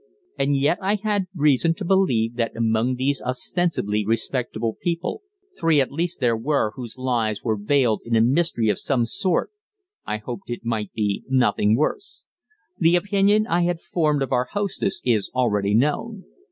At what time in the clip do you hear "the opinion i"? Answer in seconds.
12.79-13.61